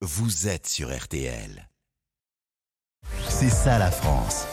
[0.00, 1.68] vous êtes sur RTL.
[3.28, 4.46] C'est ça la France.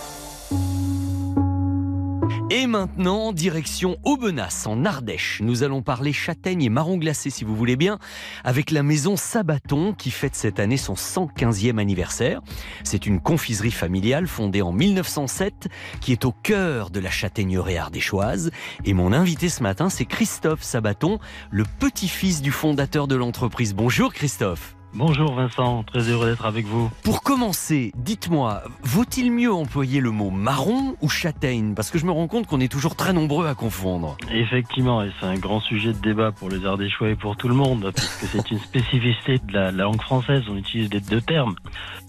[2.49, 5.41] Et maintenant, direction Aubenas, en Ardèche.
[5.43, 7.99] Nous allons parler châtaigne et marron glacé, si vous voulez bien,
[8.43, 12.41] avec la maison Sabaton, qui fête cette année son 115e anniversaire.
[12.83, 15.67] C'est une confiserie familiale fondée en 1907,
[16.01, 18.49] qui est au cœur de la châtaigneraie ardéchoise.
[18.83, 21.19] Et mon invité ce matin, c'est Christophe Sabaton,
[21.51, 23.75] le petit-fils du fondateur de l'entreprise.
[23.75, 24.75] Bonjour Christophe.
[24.97, 26.89] Bonjour Vincent, très heureux d'être avec vous.
[27.03, 31.75] Pour commencer, dites-moi, vaut-il mieux employer le mot marron ou châtaigne?
[31.75, 34.15] Parce que je me rends compte qu'on est toujours très nombreux à confondre.
[34.31, 37.55] Effectivement, et c'est un grand sujet de débat pour les Ardéchois et pour tout le
[37.55, 41.55] monde, puisque c'est une spécificité de la, langue française, on utilise les deux termes.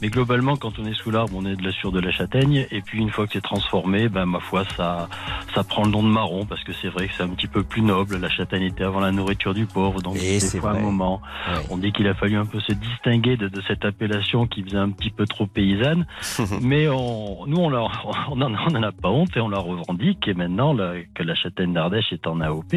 [0.01, 2.69] Mais globalement, quand on est sous l'arbre, on est de la sur de la châtaigne,
[2.71, 5.09] et puis une fois que c'est transformé, ben ma foi, ça,
[5.57, 7.65] ça prend le nom de marron, parce que c'est vrai que c'est un petit peu
[7.65, 8.19] plus noble.
[8.19, 11.21] La châtaigne était avant la nourriture du pauvre, donc c'est un moment.
[11.69, 14.91] On dit qu'il a fallu un peu se distinguer de, cette appellation qui faisait un
[14.91, 16.07] petit peu trop paysanne.
[16.63, 17.89] Mais on, nous, on n'en
[18.29, 20.29] on a pas honte et on la revendique.
[20.29, 20.77] Et maintenant
[21.15, 22.75] que la châtaigne d'Ardèche est en AOP,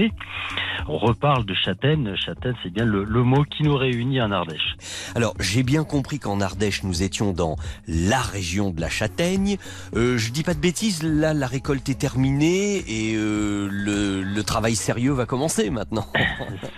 [0.88, 2.16] on reparle de châtaigne.
[2.16, 4.76] Châtaigne, c'est bien le, mot qui nous réunit en Ardèche.
[5.16, 9.58] Alors, j'ai bien compris qu'en Ardèche, nous étions dans la région de la châtaigne.
[9.96, 14.44] Euh, je dis pas de bêtises, là, la récolte est terminée et euh, le, le,
[14.44, 16.06] travail sérieux va commencer maintenant.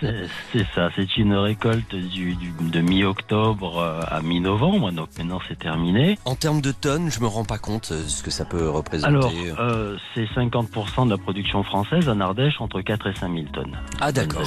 [0.00, 5.38] c'est ça, c'est une récolte du, du de mi octobre euh, à mi-novembre, donc maintenant
[5.48, 6.18] c'est terminé.
[6.24, 9.08] En termes de tonnes, je me rends pas compte euh, ce que ça peut représenter.
[9.08, 13.46] Alors, euh, c'est 50% de la production française en Ardèche, entre 4 et 5 000
[13.52, 13.78] tonnes.
[14.00, 14.42] Ah d'accord.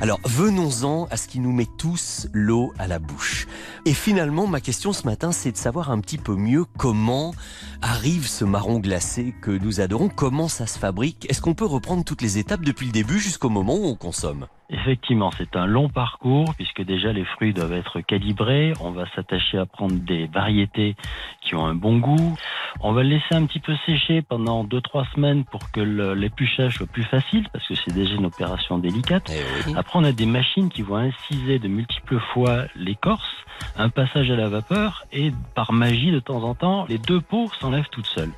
[0.00, 3.46] Alors venons-en à ce qui nous met tous l'eau à la bouche.
[3.86, 7.34] Et finalement, ma question ce matin, c'est de savoir un petit peu mieux comment
[7.82, 11.26] arrive ce marron glacé que nous adorons, comment ça se fabrique.
[11.28, 14.46] Est-ce qu'on peut reprendre toutes les étapes depuis le début jusqu'au moment où on consomme?
[14.70, 18.72] Effectivement, c'est un long parcours puisque déjà les fruits doivent être calibrés.
[18.80, 20.96] On va s'attacher à prendre des variétés
[21.42, 22.34] qui ont un bon goût.
[22.80, 26.86] On va le laisser un petit peu sécher pendant 2-3 semaines pour que l'épluchage soit
[26.86, 29.30] plus facile parce que c'est déjà une opération délicate.
[29.30, 33.44] Eh Après, on a des machines qui vont inciser de multiples fois l'écorce,
[33.76, 37.50] un passage à la vapeur et par magie de temps en temps, les deux peaux
[37.60, 38.32] s'enlèvent toutes seules.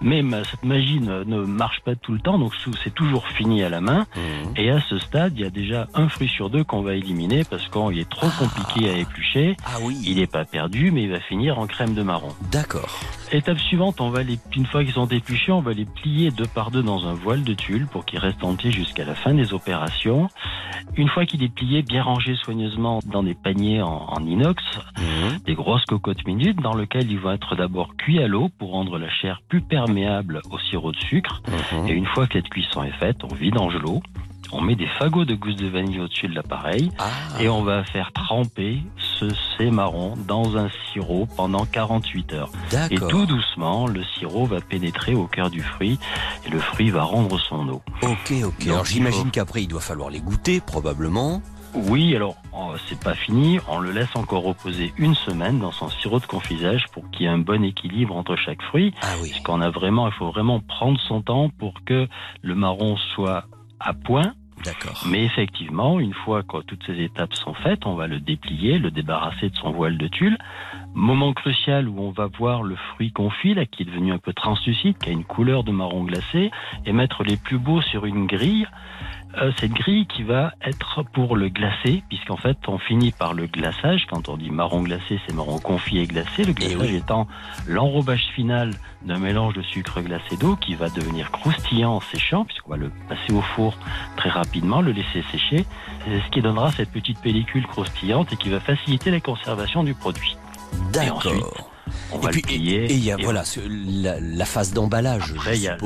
[0.00, 2.52] Mais cette magie ne, marche pas tout le temps, donc
[2.82, 4.06] c'est toujours fini à la main.
[4.16, 4.20] Mmh.
[4.56, 7.42] Et à ce stade, il y a déjà un fruit sur deux qu'on va éliminer
[7.44, 9.56] parce qu'il est trop compliqué à éplucher.
[9.64, 10.00] Ah oui.
[10.06, 12.28] Il n'est pas perdu, mais il va finir en crème de marron.
[12.52, 13.00] D'accord.
[13.32, 16.46] Étape suivante, on va les, une fois qu'ils sont épluchés, on va les plier deux
[16.46, 19.52] par deux dans un voile de tulle pour qu'ils restent entiers jusqu'à la fin des
[19.52, 20.28] opérations.
[20.96, 24.62] Une fois qu'il est plié, bien rangé soigneusement dans des paniers en, inox,
[24.96, 25.38] mhm.
[25.44, 28.98] des grosses cocottes minutes dans lesquelles ils vont être d'abord cuits à l'eau pour rendre
[28.98, 31.42] la chair plus perméable au sirop de sucre.
[31.48, 31.88] Mhm.
[31.88, 34.02] Et une fois que cette cuisson est faite, on vidange l'eau
[34.52, 37.10] on met des fagots de gousse de vanille au-dessus de l'appareil ah.
[37.40, 38.82] et on va faire tremper
[39.18, 42.50] ce ces marron dans un sirop pendant 48 heures.
[42.90, 45.98] Et tout doucement, le sirop va pénétrer au cœur du fruit
[46.46, 47.82] et le fruit va rendre son eau.
[48.02, 48.66] Ok, ok.
[48.66, 51.42] alors j'imagine qu'après il doit falloir les goûter probablement.
[51.74, 53.58] Oui, alors oh, c'est pas fini.
[53.68, 57.24] On le laisse encore reposer une semaine dans son sirop de confisage pour qu'il y
[57.26, 58.94] ait un bon équilibre entre chaque fruit.
[59.02, 59.30] Ah oui.
[59.30, 62.08] Parce qu'on a vraiment, il faut vraiment prendre son temps pour que
[62.42, 63.44] le marron soit
[63.80, 64.34] à point.
[64.64, 65.04] D'accord.
[65.08, 68.90] Mais effectivement, une fois que toutes ces étapes sont faites, on va le déplier, le
[68.90, 70.38] débarrasser de son voile de tulle.
[70.94, 74.32] Moment crucial où on va voir le fruit confit, là, qui est devenu un peu
[74.32, 76.50] translucide, qui a une couleur de marron glacé,
[76.86, 78.66] et mettre les plus beaux sur une grille
[79.38, 83.46] euh, cette grille qui va être pour le glacé, puisqu'en fait on finit par le
[83.46, 84.06] glaçage.
[84.10, 86.44] Quand on dit marron glacé, c'est marron confit et glacé.
[86.44, 87.26] Le eh glaçage étant
[87.66, 88.70] l'enrobage final
[89.02, 92.90] d'un mélange de sucre glacé d'eau qui va devenir croustillant en séchant, puisqu'on va le
[93.08, 93.76] passer au four
[94.16, 95.66] très rapidement, le laisser sécher.
[96.04, 99.94] C'est ce qui donnera cette petite pellicule croustillante et qui va faciliter la conservation du
[99.94, 100.36] produit.
[100.92, 101.75] D'accord.
[102.14, 103.42] Et puis, Et il y a voilà
[104.20, 105.32] la, phase d'emballage.
[105.32, 105.76] Après, il y a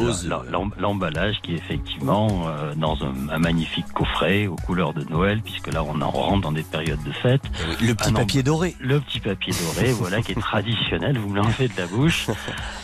[0.79, 5.83] l'emballage qui est effectivement euh, dans un, magnifique coffret aux couleurs de Noël, puisque là
[5.83, 7.43] on en rentre dans des périodes de fête.
[7.81, 8.77] Eh le petit papier doré.
[8.81, 11.19] Le petit papier doré, voilà, qui est traditionnel.
[11.19, 12.29] Vous me l'enlevez de la bouche.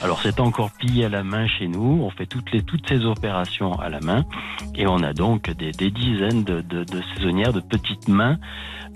[0.03, 2.01] Alors c'est encore plié à la main chez nous.
[2.03, 4.25] On fait toutes les toutes ces opérations à la main,
[4.75, 8.39] et on a donc des, dizaines de, de saisonnières, de petites mains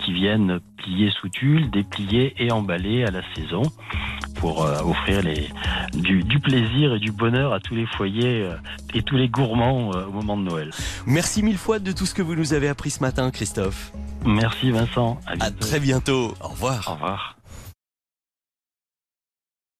[0.03, 3.61] qui viennent plier sous tulle, déplier et emballer à la saison
[4.41, 5.49] pour euh, offrir les,
[5.93, 8.55] du, plaisir et du bonheur à tous les foyers euh,
[8.95, 10.71] et tous les gourmands euh, au moment de Noël.
[11.05, 13.91] Merci mille fois de tout ce que vous nous avez appris ce matin, Christophe.
[14.25, 15.19] Merci Vincent.
[15.27, 16.33] À, à très bientôt.
[16.41, 16.87] Au revoir.
[16.89, 17.40] Au revoir.